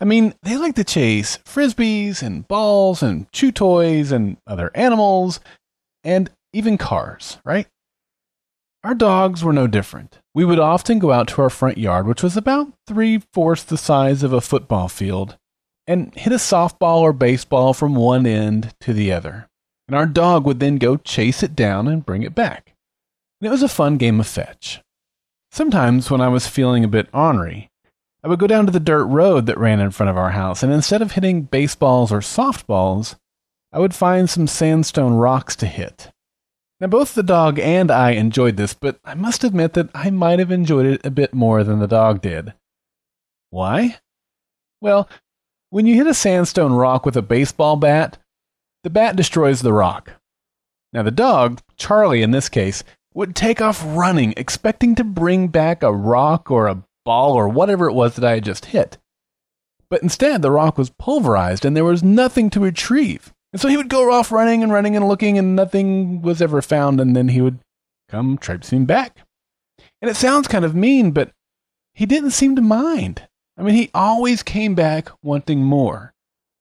I 0.00 0.04
mean, 0.04 0.34
they 0.42 0.56
like 0.56 0.74
to 0.76 0.84
chase 0.84 1.38
frisbees 1.38 2.22
and 2.22 2.46
balls 2.46 3.02
and 3.02 3.30
chew 3.32 3.50
toys 3.50 4.12
and 4.12 4.36
other 4.46 4.70
animals 4.74 5.40
and 6.04 6.30
even 6.52 6.78
cars, 6.78 7.38
right? 7.44 7.66
Our 8.82 8.94
dogs 8.94 9.44
were 9.44 9.52
no 9.52 9.66
different. 9.66 10.18
We 10.34 10.44
would 10.44 10.58
often 10.58 10.98
go 10.98 11.12
out 11.12 11.28
to 11.28 11.42
our 11.42 11.50
front 11.50 11.78
yard, 11.78 12.06
which 12.06 12.22
was 12.22 12.36
about 12.36 12.72
three 12.86 13.22
fourths 13.32 13.64
the 13.64 13.76
size 13.76 14.22
of 14.22 14.32
a 14.32 14.40
football 14.40 14.88
field, 14.88 15.36
and 15.86 16.14
hit 16.14 16.32
a 16.32 16.36
softball 16.36 17.00
or 17.00 17.12
baseball 17.12 17.74
from 17.74 17.94
one 17.94 18.26
end 18.26 18.74
to 18.80 18.92
the 18.92 19.12
other. 19.12 19.48
And 19.86 19.96
our 19.96 20.06
dog 20.06 20.46
would 20.46 20.60
then 20.60 20.78
go 20.78 20.96
chase 20.96 21.42
it 21.42 21.54
down 21.54 21.88
and 21.88 22.06
bring 22.06 22.22
it 22.22 22.34
back 22.34 22.74
and 23.40 23.46
it 23.46 23.50
was 23.50 23.62
a 23.62 23.68
fun 23.68 23.96
game 23.96 24.20
of 24.20 24.26
fetch. 24.26 24.80
Sometimes, 25.50 26.10
when 26.10 26.20
I 26.20 26.28
was 26.28 26.46
feeling 26.46 26.84
a 26.84 26.88
bit 26.88 27.08
ornery, 27.12 27.70
I 28.22 28.28
would 28.28 28.38
go 28.38 28.46
down 28.46 28.66
to 28.66 28.72
the 28.72 28.78
dirt 28.78 29.06
road 29.06 29.46
that 29.46 29.58
ran 29.58 29.80
in 29.80 29.90
front 29.90 30.10
of 30.10 30.16
our 30.16 30.30
house, 30.30 30.62
and 30.62 30.72
instead 30.72 31.00
of 31.02 31.12
hitting 31.12 31.42
baseballs 31.42 32.12
or 32.12 32.20
softballs, 32.20 33.16
I 33.72 33.78
would 33.78 33.94
find 33.94 34.28
some 34.28 34.46
sandstone 34.46 35.14
rocks 35.14 35.56
to 35.56 35.66
hit. 35.66 36.10
Now, 36.80 36.86
both 36.86 37.14
the 37.14 37.22
dog 37.22 37.58
and 37.58 37.90
I 37.90 38.12
enjoyed 38.12 38.56
this, 38.56 38.72
but 38.72 38.98
I 39.04 39.14
must 39.14 39.44
admit 39.44 39.74
that 39.74 39.90
I 39.94 40.08
might 40.08 40.38
have 40.38 40.50
enjoyed 40.50 40.86
it 40.86 41.04
a 41.04 41.10
bit 41.10 41.34
more 41.34 41.62
than 41.62 41.78
the 41.78 41.86
dog 41.86 42.22
did. 42.22 42.54
Why? 43.50 43.98
Well, 44.80 45.08
when 45.68 45.86
you 45.86 45.94
hit 45.94 46.06
a 46.06 46.14
sandstone 46.14 46.72
rock 46.72 47.04
with 47.04 47.16
a 47.16 47.22
baseball 47.22 47.76
bat, 47.76 48.16
the 48.82 48.90
bat 48.90 49.14
destroys 49.14 49.60
the 49.60 49.74
rock. 49.74 50.14
Now, 50.92 51.02
the 51.02 51.10
dog, 51.10 51.60
Charlie 51.76 52.22
in 52.22 52.30
this 52.30 52.48
case, 52.48 52.82
would 53.12 53.36
take 53.36 53.60
off 53.60 53.84
running, 53.84 54.32
expecting 54.36 54.94
to 54.94 55.04
bring 55.04 55.48
back 55.48 55.82
a 55.82 55.92
rock 55.92 56.50
or 56.50 56.66
a 56.66 56.82
ball 57.04 57.34
or 57.34 57.48
whatever 57.48 57.88
it 57.88 57.94
was 57.94 58.14
that 58.14 58.24
I 58.24 58.34
had 58.34 58.44
just 58.44 58.66
hit. 58.66 58.96
But 59.90 60.02
instead, 60.02 60.40
the 60.40 60.50
rock 60.50 60.78
was 60.78 60.90
pulverized 60.90 61.64
and 61.64 61.76
there 61.76 61.84
was 61.84 62.02
nothing 62.02 62.48
to 62.50 62.60
retrieve. 62.60 63.34
And 63.52 63.60
so 63.60 63.68
he 63.68 63.76
would 63.76 63.88
go 63.88 64.12
off 64.12 64.32
running 64.32 64.62
and 64.62 64.72
running 64.72 64.96
and 64.96 65.08
looking, 65.08 65.38
and 65.38 65.56
nothing 65.56 66.22
was 66.22 66.40
ever 66.40 66.62
found. 66.62 67.00
And 67.00 67.16
then 67.16 67.28
he 67.28 67.40
would 67.40 67.58
come 68.08 68.38
traipsing 68.38 68.86
back. 68.86 69.18
And 70.00 70.10
it 70.10 70.16
sounds 70.16 70.48
kind 70.48 70.64
of 70.64 70.74
mean, 70.74 71.10
but 71.10 71.30
he 71.94 72.06
didn't 72.06 72.30
seem 72.30 72.56
to 72.56 72.62
mind. 72.62 73.28
I 73.56 73.62
mean, 73.62 73.74
he 73.74 73.90
always 73.92 74.42
came 74.42 74.74
back 74.74 75.10
wanting 75.22 75.62
more. 75.62 76.14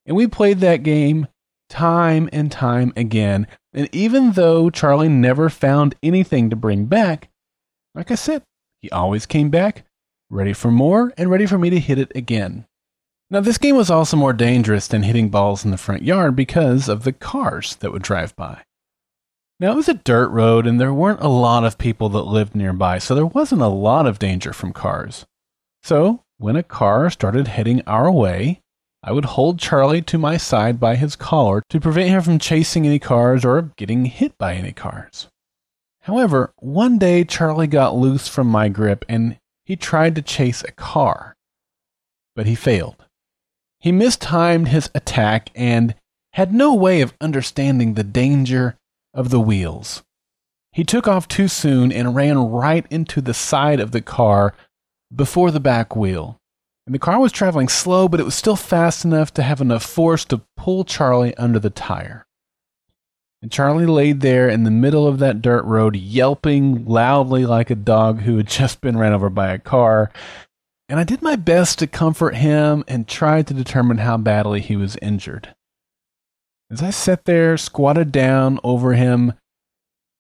And 0.06 0.18
we 0.18 0.28
played 0.28 0.60
that 0.60 0.84
game 0.84 1.28
time 1.70 2.30
and 2.34 2.52
time 2.52 2.92
again. 2.96 3.48
And 3.74 3.88
even 3.94 4.32
though 4.32 4.70
Charlie 4.70 5.10
never 5.10 5.50
found 5.50 5.96
anything 6.02 6.50
to 6.50 6.56
bring 6.56 6.86
back, 6.86 7.30
like 7.94 8.12
I 8.12 8.16
said, 8.16 8.44
he 8.82 8.90
always 8.90 9.26
came 9.26 9.50
back 9.50 9.86
ready 10.30 10.54
for 10.54 10.72
more 10.72 11.14
and 11.18 11.30
ready 11.30 11.46
for 11.46 11.58
me 11.58 11.70
to 11.70 11.80
hit 11.80 12.00
it 12.00 12.12
again. 12.16 12.66
Now, 13.32 13.42
this 13.42 13.60
game 13.60 13.76
was 13.76 13.92
also 13.92 14.18
more 14.18 14.34
dangerous 14.34 14.88
than 14.88 15.04
hitting 15.04 15.30
balls 15.30 15.64
in 15.64 15.70
the 15.70 15.78
front 15.78 16.02
yard 16.02 16.36
because 16.36 16.90
of 16.90 17.04
the 17.04 17.14
cars 17.14 17.76
that 17.76 17.92
would 17.92 18.02
drive 18.02 18.36
by. 18.36 18.64
Now, 19.60 19.74
it 19.74 19.76
was 19.76 19.90
a 19.90 19.94
dirt 19.94 20.30
road 20.30 20.66
and 20.66 20.80
there 20.80 20.94
weren't 20.94 21.22
a 21.22 21.28
lot 21.28 21.64
of 21.64 21.78
people 21.78 22.10
that 22.10 22.24
lived 22.24 22.56
nearby, 22.56 22.98
so 22.98 23.14
there 23.14 23.26
wasn't 23.28 23.62
a 23.62 23.68
lot 23.68 24.08
of 24.08 24.18
danger 24.18 24.52
from 24.52 24.74
cars. 24.74 25.26
So, 25.84 26.24
when 26.38 26.56
a 26.56 26.64
car 26.64 27.10
started 27.12 27.50
heading 27.50 27.84
our 27.86 28.12
way, 28.12 28.62
I 29.04 29.12
would 29.12 29.26
hold 29.26 29.60
Charlie 29.60 30.02
to 30.04 30.18
my 30.18 30.38
side 30.38 30.80
by 30.80 30.96
his 30.96 31.16
collar 31.16 31.62
to 31.70 31.80
prevent 31.80 32.10
him 32.10 32.22
from 32.22 32.40
chasing 32.40 32.86
any 32.86 33.00
cars 33.00 33.46
or 33.46 33.74
getting 33.76 34.06
hit 34.06 34.38
by 34.38 34.56
any 34.56 34.72
cars. 34.72 35.28
However, 36.02 36.54
one 36.58 36.98
day 36.98 37.24
Charlie 37.24 37.68
got 37.68 37.96
loose 37.96 38.28
from 38.28 38.48
my 38.48 38.70
grip 38.70 39.06
and 39.08 39.38
he 39.66 39.76
tried 39.76 40.16
to 40.16 40.22
chase 40.22 40.64
a 40.64 40.72
car, 40.72 41.36
but 42.36 42.48
he 42.48 42.56
failed. 42.56 43.06
He 43.80 43.92
mistimed 43.92 44.68
his 44.68 44.90
attack 44.94 45.52
and 45.56 45.96
had 46.34 46.54
no 46.54 46.74
way 46.74 47.02
of 47.02 47.14
understanding 47.22 47.94
the 47.94 48.04
danger 48.04 48.78
of 49.14 49.30
the 49.30 49.40
wheels. 49.40 50.04
He 50.72 50.84
took 50.84 51.08
off 51.08 51.28
too 51.28 51.48
soon 51.48 51.92
and 51.92 52.16
ran 52.16 52.38
right 52.38 52.86
into 52.90 53.22
the 53.22 53.34
side 53.34 53.80
of 53.80 53.92
the 53.92 54.02
car 54.02 54.54
before 55.14 55.52
the 55.52 55.60
back 55.60 55.96
wheel. 55.96 56.38
And 56.86 56.94
the 56.94 57.00
car 57.00 57.20
was 57.20 57.32
traveling 57.32 57.68
slow, 57.68 58.08
but 58.08 58.20
it 58.20 58.26
was 58.26 58.36
still 58.36 58.56
fast 58.56 59.06
enough 59.06 59.34
to 59.36 59.44
have 59.44 59.62
enough 59.62 59.84
force 59.84 60.26
to 60.26 60.42
pull 60.58 60.84
Charlie 60.84 61.36
under 61.36 61.60
the 61.60 61.70
tire. 61.70 62.26
And 63.42 63.52
Charlie 63.52 63.86
laid 63.86 64.22
there 64.22 64.50
in 64.50 64.64
the 64.64 64.72
middle 64.72 65.08
of 65.08 65.20
that 65.20 65.42
dirt 65.42 65.64
road, 65.64 65.96
yelping 65.96 66.86
loudly 66.86 67.46
like 67.46 67.70
a 67.70 67.76
dog 67.76 68.22
who 68.22 68.38
had 68.38 68.48
just 68.48 68.82
been 68.82 68.98
ran 68.98 69.14
over 69.14 69.30
by 69.30 69.52
a 69.54 69.60
car. 69.60 70.12
And 70.90 71.00
I 71.00 71.04
did 71.04 71.22
my 71.22 71.36
best 71.36 71.80
to 71.80 71.88
comfort 71.88 72.36
him 72.36 72.84
and 72.88 73.08
tried 73.08 73.46
to 73.48 73.54
determine 73.54 74.00
how 74.00 74.18
badly 74.18 74.60
he 74.60 74.76
was 74.76 74.98
injured. 75.04 75.54
As 76.72 76.82
I 76.82 76.90
sat 76.90 77.26
there, 77.26 77.58
squatted 77.58 78.12
down 78.12 78.60
over 78.64 78.94
him 78.94 79.34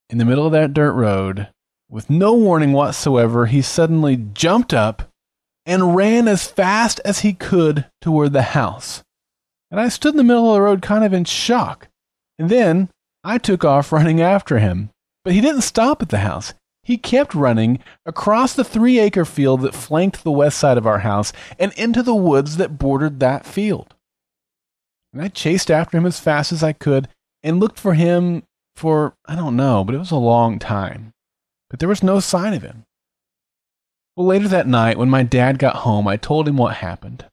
in 0.09 0.19
the 0.19 0.25
middle 0.25 0.45
of 0.45 0.51
that 0.51 0.73
dirt 0.73 0.93
road, 0.93 1.49
with 1.89 2.09
no 2.09 2.33
warning 2.33 2.71
whatsoever, 2.71 3.47
he 3.47 3.63
suddenly 3.63 4.15
jumped 4.15 4.73
up 4.73 5.09
and 5.65 5.95
ran 5.95 6.27
as 6.27 6.47
fast 6.47 7.01
as 7.03 7.19
he 7.19 7.33
could 7.33 7.85
toward 7.99 8.33
the 8.33 8.41
house. 8.43 9.03
And 9.71 9.79
I 9.79 9.89
stood 9.89 10.13
in 10.13 10.17
the 10.17 10.23
middle 10.23 10.49
of 10.49 10.55
the 10.55 10.61
road 10.61 10.81
kind 10.83 11.03
of 11.03 11.13
in 11.13 11.25
shock. 11.25 11.87
And 12.37 12.49
then 12.49 12.89
I 13.23 13.39
took 13.39 13.65
off 13.65 13.91
running 13.91 14.21
after 14.21 14.59
him. 14.59 14.91
But 15.23 15.33
he 15.33 15.41
didn't 15.41 15.61
stop 15.61 16.01
at 16.01 16.09
the 16.09 16.19
house. 16.19 16.53
He 16.89 16.97
kept 16.97 17.35
running 17.35 17.83
across 18.03 18.55
the 18.55 18.63
three 18.63 18.97
acre 18.97 19.23
field 19.23 19.61
that 19.61 19.75
flanked 19.75 20.23
the 20.23 20.31
west 20.31 20.57
side 20.57 20.75
of 20.75 20.87
our 20.87 20.97
house 20.97 21.31
and 21.59 21.71
into 21.73 22.01
the 22.01 22.15
woods 22.15 22.57
that 22.57 22.79
bordered 22.79 23.19
that 23.19 23.45
field. 23.45 23.93
And 25.13 25.21
I 25.21 25.27
chased 25.27 25.69
after 25.69 25.97
him 25.97 26.07
as 26.07 26.19
fast 26.19 26.51
as 26.51 26.63
I 26.63 26.73
could 26.73 27.07
and 27.43 27.59
looked 27.59 27.77
for 27.77 27.93
him 27.93 28.41
for, 28.75 29.13
I 29.27 29.35
don't 29.35 29.55
know, 29.55 29.83
but 29.83 29.93
it 29.93 29.99
was 29.99 30.09
a 30.09 30.15
long 30.15 30.57
time. 30.57 31.13
But 31.69 31.77
there 31.77 31.87
was 31.87 32.01
no 32.01 32.19
sign 32.19 32.55
of 32.55 32.63
him. 32.63 32.85
Well, 34.15 34.25
later 34.25 34.47
that 34.47 34.67
night, 34.67 34.97
when 34.97 35.11
my 35.11 35.21
dad 35.21 35.59
got 35.59 35.75
home, 35.75 36.07
I 36.07 36.17
told 36.17 36.47
him 36.47 36.57
what 36.57 36.77
happened. 36.77 37.23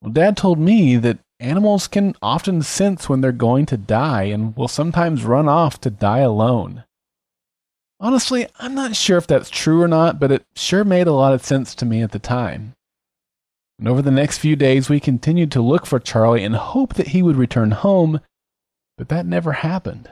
Well, 0.00 0.12
dad 0.12 0.36
told 0.36 0.60
me 0.60 0.96
that 0.96 1.18
animals 1.40 1.88
can 1.88 2.14
often 2.22 2.62
sense 2.62 3.08
when 3.08 3.20
they're 3.20 3.32
going 3.32 3.66
to 3.66 3.76
die 3.76 4.26
and 4.26 4.56
will 4.56 4.68
sometimes 4.68 5.24
run 5.24 5.48
off 5.48 5.80
to 5.80 5.90
die 5.90 6.20
alone. 6.20 6.84
Honestly, 7.98 8.46
I'm 8.58 8.74
not 8.74 8.94
sure 8.94 9.16
if 9.16 9.26
that's 9.26 9.48
true 9.48 9.80
or 9.80 9.88
not, 9.88 10.18
but 10.18 10.30
it 10.30 10.44
sure 10.54 10.84
made 10.84 11.06
a 11.06 11.12
lot 11.12 11.32
of 11.32 11.44
sense 11.44 11.74
to 11.76 11.86
me 11.86 12.02
at 12.02 12.12
the 12.12 12.18
time. 12.18 12.74
And 13.78 13.88
over 13.88 14.02
the 14.02 14.10
next 14.10 14.38
few 14.38 14.56
days, 14.56 14.88
we 14.88 15.00
continued 15.00 15.50
to 15.52 15.62
look 15.62 15.86
for 15.86 15.98
Charlie 15.98 16.44
and 16.44 16.56
hope 16.56 16.94
that 16.94 17.08
he 17.08 17.22
would 17.22 17.36
return 17.36 17.70
home, 17.72 18.20
but 18.96 19.08
that 19.08 19.26
never 19.26 19.52
happened. 19.52 20.10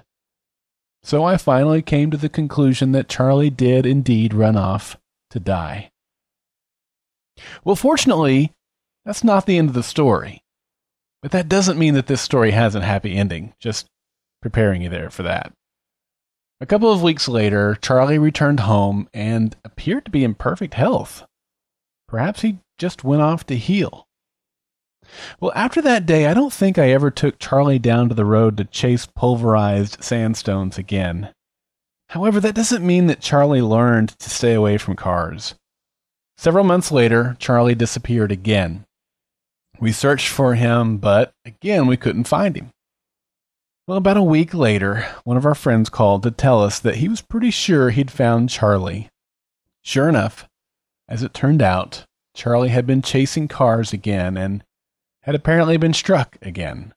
So 1.03 1.25
I 1.25 1.37
finally 1.37 1.83
came 1.83 2.11
to 2.11 2.17
the 2.17 2.31
conclusion 2.31 2.93
that 2.93 3.09
Charlie 3.09 3.51
did 3.51 3.85
indeed 3.85 4.33
run 4.33 4.57
off 4.57 4.97
to 5.31 5.41
die. 5.41 5.91
Well, 7.65 7.77
fortunately, 7.77 8.53
that's 9.05 9.25
not 9.25 9.45
the 9.45 9.59
end 9.59 9.69
of 9.69 9.75
the 9.75 9.83
story. 9.83 10.43
But 11.23 11.33
that 11.33 11.49
doesn't 11.49 11.79
mean 11.79 11.95
that 11.95 12.07
this 12.07 12.23
story 12.23 12.53
has 12.53 12.75
a 12.75 12.83
happy 12.83 13.17
ending, 13.17 13.55
just 13.59 13.87
preparing 14.41 14.83
you 14.83 14.89
there 14.89 15.11
for 15.11 15.23
that. 15.23 15.53
A 16.65 16.67
couple 16.67 16.91
of 16.91 17.03
weeks 17.03 17.29
later, 17.29 17.77
Charlie 17.83 18.17
returned 18.17 18.61
home 18.61 19.07
and 19.13 19.55
appeared 19.67 20.07
to 20.07 20.11
be 20.11 20.25
in 20.25 20.35
perfect 20.35 20.73
health. 20.73 21.23
Perhaps 22.09 22.41
he 22.41 22.57
just 22.79 23.05
went 23.05 23.21
off 23.21 23.45
to 23.49 23.57
heal. 23.59 24.07
Well, 25.41 25.53
after 25.55 25.83
that 25.83 26.07
day, 26.07 26.25
I 26.25 26.33
don't 26.33 26.55
think 26.55 26.79
I 26.79 26.89
ever 26.89 27.11
took 27.11 27.39
Charlie 27.39 27.79
down 27.79 28.09
to 28.09 28.15
the 28.15 28.25
road 28.25 28.57
to 28.57 28.65
chase 28.65 29.05
pulverized 29.05 30.03
sandstones 30.03 30.79
again. 30.79 31.35
However, 32.09 32.41
that 32.41 32.55
doesn't 32.55 32.83
mean 32.83 33.09
that 33.09 33.21
Charlie 33.21 33.61
learned 33.61 34.19
to 34.19 34.31
stay 34.31 34.55
away 34.55 34.79
from 34.79 34.97
cars. 34.97 35.57
Several 36.39 36.65
months 36.65 36.91
later, 36.91 37.37
Charlie 37.39 37.75
disappeared 37.75 38.33
again. 38.33 38.87
We 39.81 39.93
searched 39.93 40.29
for 40.29 40.55
him, 40.55 40.97
but 40.97 41.31
again, 41.45 41.87
we 41.87 41.99
couldn't 41.99 42.25
find 42.25 42.57
him. 42.57 42.71
Well, 43.87 43.99
about 43.99 44.17
a 44.17 44.23
week 44.23 44.55
later, 44.55 45.07
one 45.25 45.37
of 45.37 45.45
our 45.45 45.55
friends 45.55 45.91
called 45.91 46.23
to 46.23 46.31
tell 46.31 46.63
us 46.63 46.79
that 46.79 46.97
he 46.97 47.09
was 47.09 47.21
pretty 47.21 47.51
sure 47.51 47.91
he'd 47.91 48.11
found 48.11 48.49
Charlie. 48.49 49.11
Sure 49.83 50.09
enough, 50.09 50.49
as 51.07 51.23
it 51.23 51.35
turned 51.35 51.61
out, 51.61 52.07
Charlie 52.35 52.71
had 52.71 52.87
been 52.87 53.03
chasing 53.03 53.47
cars 53.47 53.93
again 53.93 54.39
and 54.39 54.65
had 55.25 55.35
apparently 55.35 55.77
been 55.77 55.93
struck 55.93 56.39
again. 56.41 56.95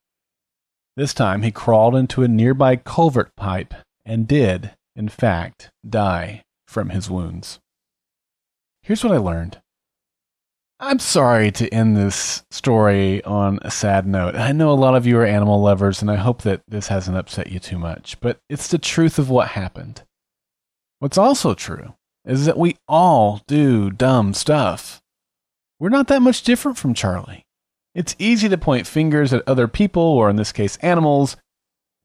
This 0.96 1.12
time 1.12 1.42
he 1.42 1.50
crawled 1.50 1.94
into 1.94 2.22
a 2.22 2.28
nearby 2.28 2.76
culvert 2.76 3.36
pipe 3.36 3.74
and 4.06 4.26
did, 4.26 4.74
in 4.96 5.10
fact, 5.10 5.70
die 5.86 6.42
from 6.66 6.88
his 6.88 7.10
wounds. 7.10 7.58
Here's 8.82 9.04
what 9.04 9.12
I 9.12 9.18
learned. 9.18 9.60
I'm 10.80 11.00
sorry 11.00 11.50
to 11.52 11.68
end 11.74 11.96
this 11.96 12.44
story 12.52 13.22
on 13.24 13.58
a 13.62 13.70
sad 13.70 14.06
note. 14.06 14.36
I 14.36 14.52
know 14.52 14.70
a 14.70 14.74
lot 14.74 14.94
of 14.94 15.06
you 15.06 15.18
are 15.18 15.26
animal 15.26 15.60
lovers, 15.60 16.00
and 16.00 16.10
I 16.10 16.14
hope 16.14 16.42
that 16.42 16.62
this 16.68 16.86
hasn't 16.86 17.16
upset 17.16 17.50
you 17.50 17.58
too 17.58 17.78
much, 17.78 18.20
but 18.20 18.38
it's 18.48 18.68
the 18.68 18.78
truth 18.78 19.18
of 19.18 19.28
what 19.28 19.48
happened. 19.48 20.02
What's 21.00 21.18
also 21.18 21.54
true 21.54 21.94
is 22.24 22.46
that 22.46 22.56
we 22.56 22.76
all 22.86 23.42
do 23.48 23.90
dumb 23.90 24.34
stuff. 24.34 25.02
We're 25.80 25.88
not 25.88 26.06
that 26.08 26.22
much 26.22 26.42
different 26.42 26.78
from 26.78 26.94
Charlie. 26.94 27.44
It's 27.92 28.14
easy 28.20 28.48
to 28.48 28.56
point 28.56 28.86
fingers 28.86 29.32
at 29.32 29.48
other 29.48 29.66
people, 29.66 30.02
or 30.02 30.30
in 30.30 30.36
this 30.36 30.52
case, 30.52 30.76
animals, 30.76 31.36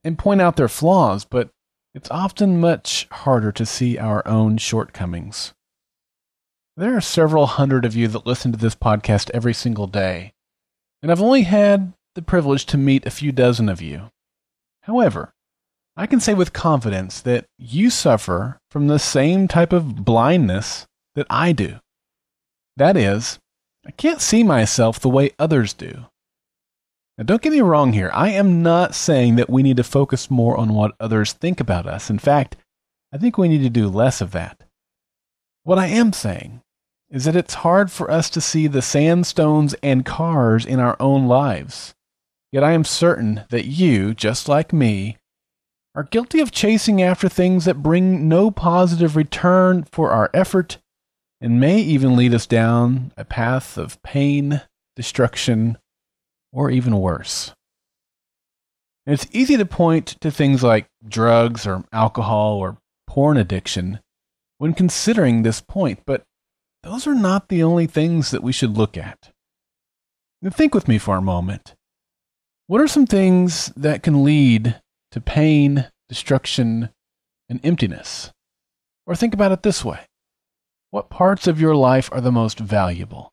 and 0.03 0.17
point 0.17 0.41
out 0.41 0.55
their 0.55 0.67
flaws, 0.67 1.25
but 1.25 1.49
it's 1.93 2.09
often 2.09 2.59
much 2.59 3.07
harder 3.11 3.51
to 3.51 3.67
see 3.67 3.99
our 3.99 4.27
own 4.27 4.57
shortcomings. 4.57 5.53
There 6.75 6.97
are 6.97 7.01
several 7.01 7.45
hundred 7.45 7.85
of 7.85 7.95
you 7.95 8.07
that 8.07 8.25
listen 8.25 8.51
to 8.51 8.57
this 8.57 8.73
podcast 8.73 9.29
every 9.31 9.53
single 9.53 9.85
day, 9.85 10.33
and 11.03 11.11
I've 11.11 11.21
only 11.21 11.43
had 11.43 11.93
the 12.15 12.23
privilege 12.23 12.65
to 12.67 12.79
meet 12.79 13.05
a 13.05 13.11
few 13.11 13.31
dozen 13.31 13.69
of 13.69 13.79
you. 13.79 14.09
However, 14.81 15.33
I 15.95 16.07
can 16.07 16.19
say 16.19 16.33
with 16.33 16.51
confidence 16.51 17.21
that 17.21 17.45
you 17.59 17.91
suffer 17.91 18.57
from 18.71 18.87
the 18.87 18.97
same 18.97 19.47
type 19.47 19.71
of 19.71 20.03
blindness 20.03 20.87
that 21.13 21.27
I 21.29 21.51
do. 21.51 21.75
That 22.75 22.97
is, 22.97 23.37
I 23.85 23.91
can't 23.91 24.19
see 24.19 24.43
myself 24.43 24.99
the 24.99 25.09
way 25.09 25.29
others 25.37 25.73
do. 25.73 26.07
Now, 27.19 27.25
don't 27.25 27.43
get 27.43 27.53
me 27.53 27.61
wrong 27.61 27.93
here. 27.93 28.09
I 28.15 28.29
am 28.29 28.63
not 28.63 28.95
saying 28.95 29.35
that 29.35 29.49
we 29.49 29.61
need 29.61 29.77
to 29.77 29.83
focus 29.83 30.31
more 30.31 30.57
on 30.57 30.73
what 30.73 30.95
others 30.99 31.33
think 31.33 31.59
about 31.59 31.85
us. 31.85 32.09
In 32.09 32.17
fact, 32.17 32.55
I 33.13 33.19
think 33.19 33.37
we 33.37 33.47
need 33.47 33.61
to 33.61 33.69
do 33.69 33.87
less 33.87 34.21
of 34.21 34.31
that. 34.31 34.63
What 35.63 35.79
I 35.79 35.87
am 35.87 36.11
saying 36.11 36.61
is 37.09 37.23
that 37.25 37.35
it's 37.37 37.53
hard 37.53 37.89
for 37.91 38.11
us 38.11 38.29
to 38.31 38.41
see 38.41 38.67
the 38.67 38.81
sandstones 38.81 39.73
and 39.75 40.05
cars 40.05 40.65
in 40.65 40.79
our 40.79 40.97
own 40.99 41.27
lives. 41.27 41.93
Yet 42.51 42.63
I 42.63 42.73
am 42.73 42.83
certain 42.83 43.45
that 43.49 43.65
you, 43.65 44.13
just 44.13 44.49
like 44.49 44.73
me, 44.73 45.17
are 45.95 46.03
guilty 46.03 46.41
of 46.41 46.51
chasing 46.51 47.01
after 47.01 47.29
things 47.29 47.65
that 47.65 47.83
bring 47.83 48.27
no 48.27 48.51
positive 48.51 49.15
return 49.15 49.85
for 49.91 50.11
our 50.11 50.29
effort 50.33 50.79
and 51.39 51.59
may 51.59 51.79
even 51.79 52.15
lead 52.15 52.33
us 52.33 52.45
down 52.45 53.11
a 53.15 53.23
path 53.23 53.77
of 53.77 54.01
pain, 54.03 54.61
destruction, 54.95 55.77
or 56.51 56.71
even 56.71 56.97
worse. 56.99 57.53
And 59.05 59.13
it's 59.13 59.27
easy 59.31 59.55
to 59.55 59.65
point 59.65 60.07
to 60.21 60.31
things 60.31 60.63
like 60.63 60.87
drugs 61.07 61.67
or 61.67 61.83
alcohol 61.93 62.57
or 62.57 62.77
porn 63.07 63.37
addiction 63.37 63.99
when 64.57 64.73
considering 64.73 65.43
this 65.43 65.61
point, 65.61 65.99
but 66.05 66.23
those 66.83 67.07
are 67.07 67.15
not 67.15 67.49
the 67.49 67.63
only 67.63 67.87
things 67.87 68.31
that 68.31 68.43
we 68.43 68.51
should 68.51 68.77
look 68.77 68.97
at. 68.97 69.31
Now 70.41 70.49
think 70.49 70.75
with 70.75 70.87
me 70.87 70.97
for 70.97 71.15
a 71.15 71.21
moment. 71.21 71.75
What 72.67 72.81
are 72.81 72.87
some 72.87 73.05
things 73.05 73.67
that 73.77 74.03
can 74.03 74.23
lead 74.23 74.81
to 75.11 75.21
pain, 75.21 75.89
destruction, 76.09 76.89
and 77.49 77.59
emptiness? 77.63 78.31
Or 79.05 79.15
think 79.15 79.33
about 79.33 79.51
it 79.51 79.63
this 79.63 79.83
way 79.83 79.99
What 80.91 81.09
parts 81.09 81.47
of 81.47 81.59
your 81.59 81.75
life 81.75 82.09
are 82.11 82.21
the 82.21 82.31
most 82.31 82.59
valuable? 82.59 83.31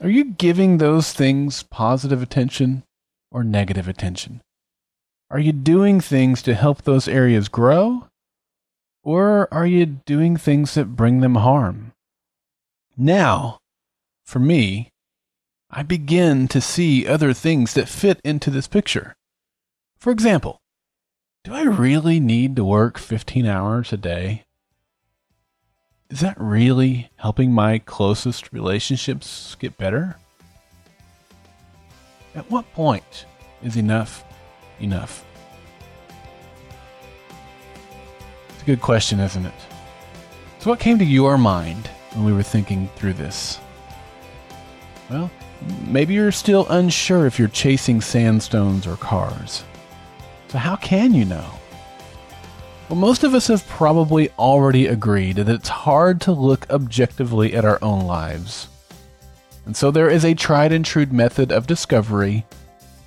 Are 0.00 0.10
you 0.10 0.24
giving 0.24 0.78
those 0.78 1.12
things 1.12 1.62
positive 1.62 2.22
attention 2.22 2.82
or 3.30 3.44
negative 3.44 3.88
attention? 3.88 4.42
Are 5.30 5.38
you 5.38 5.52
doing 5.52 6.00
things 6.00 6.42
to 6.42 6.54
help 6.54 6.82
those 6.82 7.08
areas 7.08 7.48
grow? 7.48 8.08
Or 9.02 9.52
are 9.52 9.66
you 9.66 9.86
doing 9.86 10.36
things 10.36 10.74
that 10.74 10.96
bring 10.96 11.20
them 11.20 11.34
harm? 11.36 11.92
Now, 12.96 13.58
for 14.24 14.38
me, 14.38 14.90
I 15.70 15.82
begin 15.82 16.48
to 16.48 16.60
see 16.60 17.06
other 17.06 17.32
things 17.32 17.74
that 17.74 17.88
fit 17.88 18.20
into 18.22 18.50
this 18.50 18.68
picture. 18.68 19.14
For 19.98 20.12
example, 20.12 20.60
do 21.44 21.54
I 21.54 21.62
really 21.62 22.20
need 22.20 22.54
to 22.56 22.64
work 22.64 22.98
15 22.98 23.46
hours 23.46 23.92
a 23.92 23.96
day? 23.96 24.44
Is 26.10 26.20
that 26.20 26.38
really 26.38 27.10
helping 27.16 27.52
my 27.52 27.78
closest 27.78 28.52
relationships 28.52 29.56
get 29.58 29.78
better? 29.78 30.16
At 32.34 32.50
what 32.50 32.72
point 32.74 33.26
is 33.62 33.76
enough 33.76 34.24
enough? 34.78 35.24
It's 38.62 38.68
a 38.68 38.76
good 38.76 38.80
question, 38.80 39.18
isn't 39.18 39.44
it? 39.44 39.54
So, 40.60 40.70
what 40.70 40.78
came 40.78 40.96
to 41.00 41.04
your 41.04 41.36
mind 41.36 41.88
when 42.12 42.24
we 42.24 42.32
were 42.32 42.44
thinking 42.44 42.88
through 42.94 43.14
this? 43.14 43.58
Well, 45.10 45.32
maybe 45.84 46.14
you're 46.14 46.30
still 46.30 46.68
unsure 46.68 47.26
if 47.26 47.40
you're 47.40 47.48
chasing 47.48 48.00
sandstones 48.00 48.86
or 48.86 48.94
cars. 48.94 49.64
So, 50.46 50.58
how 50.58 50.76
can 50.76 51.12
you 51.12 51.24
know? 51.24 51.44
Well, 52.88 53.00
most 53.00 53.24
of 53.24 53.34
us 53.34 53.48
have 53.48 53.66
probably 53.66 54.30
already 54.38 54.86
agreed 54.86 55.36
that 55.36 55.48
it's 55.48 55.68
hard 55.68 56.20
to 56.20 56.30
look 56.30 56.70
objectively 56.70 57.54
at 57.54 57.64
our 57.64 57.80
own 57.82 58.06
lives. 58.06 58.68
And 59.66 59.76
so 59.76 59.90
there 59.90 60.08
is 60.08 60.24
a 60.24 60.34
tried 60.34 60.70
and 60.70 60.84
true 60.84 61.06
method 61.06 61.50
of 61.50 61.66
discovery, 61.66 62.46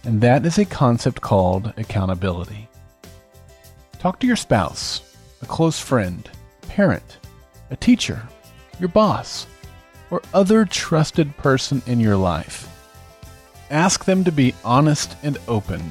and 0.04 0.20
that 0.20 0.46
is 0.46 0.58
a 0.58 0.66
concept 0.66 1.22
called 1.22 1.72
accountability. 1.78 2.68
Talk 4.00 4.20
to 4.20 4.28
your 4.28 4.36
spouse, 4.36 5.02
a 5.46 5.48
close 5.48 5.80
friend, 5.80 6.28
parent, 6.70 7.20
a 7.70 7.76
teacher, 7.76 8.28
your 8.80 8.90
boss, 8.90 9.46
or 10.10 10.20
other 10.34 10.66
trusted 10.66 11.38
person 11.38 11.84
in 11.86 12.00
your 12.00 12.18
life. 12.18 12.68
Ask 13.70 14.06
them 14.06 14.24
to 14.24 14.32
be 14.32 14.56
honest 14.64 15.16
and 15.22 15.38
open. 15.48 15.84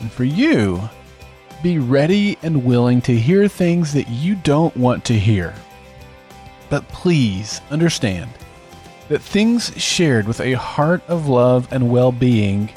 And 0.00 0.10
for 0.10 0.24
you, 0.24 0.80
be 1.62 1.78
ready 1.78 2.38
and 2.42 2.64
willing 2.64 3.02
to 3.02 3.14
hear 3.14 3.48
things 3.48 3.92
that 3.92 4.08
you 4.08 4.34
don't 4.36 4.74
want 4.78 5.04
to 5.04 5.18
hear. 5.18 5.54
But 6.70 6.88
please 6.88 7.60
understand 7.70 8.30
that 9.08 9.20
things 9.20 9.74
shared 9.76 10.26
with 10.26 10.40
a 10.40 10.54
heart 10.54 11.02
of 11.06 11.28
love 11.28 11.68
and 11.70 11.90
well 11.90 12.12
being 12.12 12.70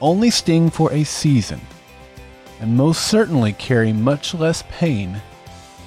only 0.00 0.30
sting 0.30 0.70
for 0.70 0.90
a 0.94 1.04
season, 1.04 1.60
and 2.60 2.76
most 2.76 3.06
certainly 3.08 3.52
carry 3.52 3.92
much 3.92 4.34
less 4.34 4.62
pain 4.70 5.20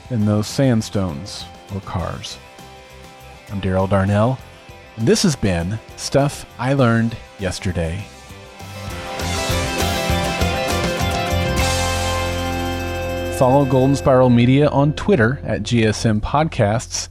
than 0.09 0.25
those 0.25 0.47
sandstones 0.47 1.45
or 1.73 1.81
cars. 1.81 2.37
I'm 3.51 3.61
Daryl 3.61 3.89
Darnell, 3.89 4.37
and 4.98 5.07
this 5.07 5.24
has 5.24 5.35
been 5.35 5.79
Stuff 5.98 6.46
I 6.57 6.74
Learned 6.74 7.15
Yesterday. 7.39 8.05
Follow 13.37 13.65
Golden 13.65 13.96
Spiral 13.96 14.29
Media 14.29 14.67
on 14.67 14.93
Twitter 14.93 15.41
at 15.43 15.63
GSM 15.63 16.22
Podcasts 16.22 17.09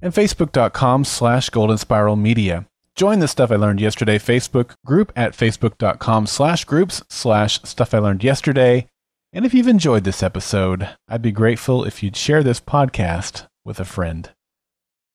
and 0.00 0.14
Facebook.com 0.14 1.04
slash 1.04 1.50
Golden 1.50 1.76
Spiral 1.76 2.16
Media. 2.16 2.66
Join 3.00 3.20
the 3.20 3.28
Stuff 3.28 3.50
I 3.50 3.56
Learned 3.56 3.80
Yesterday 3.80 4.18
Facebook 4.18 4.74
group 4.84 5.10
at 5.16 5.32
Facebook.com 5.32 6.26
slash 6.26 6.66
groups 6.66 7.02
slash 7.08 7.58
Stuff 7.62 7.94
I 7.94 7.98
Learned 7.98 8.22
Yesterday. 8.22 8.88
And 9.32 9.46
if 9.46 9.54
you've 9.54 9.68
enjoyed 9.68 10.04
this 10.04 10.22
episode, 10.22 10.86
I'd 11.08 11.22
be 11.22 11.32
grateful 11.32 11.82
if 11.86 12.02
you'd 12.02 12.14
share 12.14 12.42
this 12.42 12.60
podcast 12.60 13.46
with 13.64 13.80
a 13.80 13.86
friend. 13.86 14.30